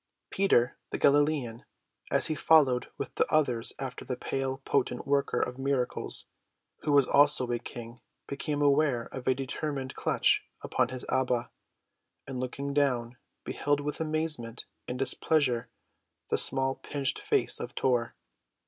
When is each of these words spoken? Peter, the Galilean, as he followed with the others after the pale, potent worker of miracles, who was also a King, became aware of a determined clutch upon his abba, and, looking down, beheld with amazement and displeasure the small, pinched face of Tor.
Peter, 0.31 0.77
the 0.89 0.97
Galilean, 0.97 1.63
as 2.09 2.25
he 2.25 2.33
followed 2.33 2.87
with 2.97 3.13
the 3.13 3.31
others 3.31 3.71
after 3.77 4.03
the 4.03 4.17
pale, 4.17 4.57
potent 4.65 5.05
worker 5.05 5.39
of 5.39 5.59
miracles, 5.59 6.25
who 6.79 6.91
was 6.91 7.05
also 7.07 7.51
a 7.51 7.59
King, 7.59 8.01
became 8.25 8.63
aware 8.63 9.03
of 9.13 9.27
a 9.27 9.35
determined 9.35 9.93
clutch 9.93 10.43
upon 10.63 10.89
his 10.89 11.05
abba, 11.07 11.51
and, 12.25 12.39
looking 12.39 12.73
down, 12.73 13.15
beheld 13.43 13.79
with 13.79 14.01
amazement 14.01 14.65
and 14.87 14.97
displeasure 14.97 15.69
the 16.29 16.37
small, 16.39 16.73
pinched 16.73 17.19
face 17.19 17.59
of 17.59 17.75
Tor. 17.75 18.15